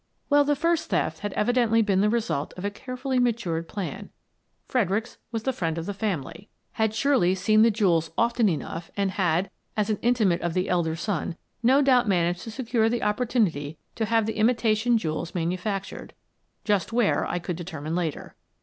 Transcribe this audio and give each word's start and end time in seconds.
Well, 0.31 0.43
the 0.43 0.55
first 0.55 0.89
theft 0.89 1.19
had 1.19 1.31
evi 1.35 1.53
dently 1.53 1.85
been 1.85 2.01
the 2.01 2.09
result 2.09 2.55
of 2.57 2.65
a 2.65 2.71
carefully 2.71 3.19
matured 3.19 3.67
plan. 3.67 4.09
Fredericks 4.67 5.19
was 5.31 5.43
the 5.43 5.53
friend 5.53 5.77
of 5.77 5.85
the 5.85 5.93
family; 5.93 6.49
had 6.71 6.95
surely 6.95 7.35
Mr. 7.35 7.45
Fredericks 7.45 7.45
Returns 7.45 7.45
7i 7.45 7.45
seen 7.45 7.61
the 7.61 7.69
jewels 7.77 8.11
often 8.17 8.49
enough 8.49 8.91
and 8.97 9.11
had, 9.11 9.51
as 9.77 9.91
an 9.91 9.97
inti 9.97 10.25
mate 10.25 10.41
of 10.41 10.55
the 10.55 10.69
elder 10.69 10.95
son, 10.95 11.35
no 11.61 11.83
doubt 11.83 12.07
managed 12.07 12.41
to 12.45 12.49
secure 12.49 12.89
the 12.89 13.03
opportunity 13.03 13.77
to 13.93 14.05
have 14.05 14.25
the 14.25 14.37
imitation 14.37 14.97
jewels 14.97 15.35
manu 15.35 15.55
factured— 15.57 16.13
just 16.65 16.91
where 16.91 17.23
I 17.27 17.37
could 17.37 17.55
determine 17.55 17.93
later. 17.95 18.33